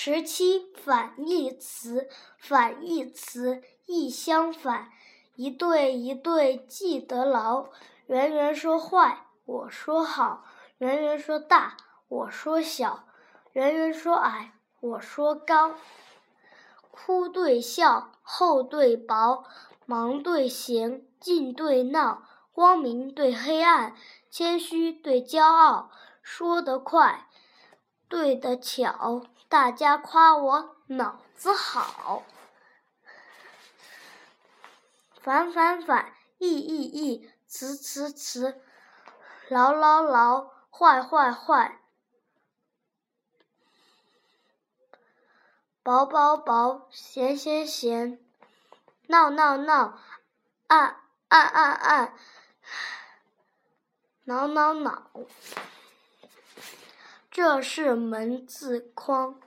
[0.00, 2.08] 十七反义词，
[2.38, 4.92] 反义词义相反。
[5.34, 7.66] 一对一对记得牢。
[8.06, 10.44] 圆圆说坏，我说好。
[10.78, 11.76] 圆圆说大，
[12.06, 13.08] 我说小。
[13.54, 15.74] 圆圆说矮，我说高。
[16.92, 19.42] 哭对笑，厚对薄，
[19.84, 22.22] 忙对闲，静对闹，
[22.52, 23.96] 光明对黑暗，
[24.30, 25.90] 谦虚对骄傲，
[26.22, 27.26] 说得快，
[28.08, 29.26] 对的巧。
[29.48, 32.22] 大家夸我脑子好。
[35.22, 38.60] 反反反，义义义，词词词，
[39.48, 41.80] 牢牢牢，坏坏坏。
[45.82, 48.22] 薄薄薄，闲闲闲，
[49.06, 49.98] 闹闹闹，
[50.66, 52.14] 暗暗暗暗，
[54.24, 55.10] 恼恼恼。
[57.30, 59.38] 这是门字框。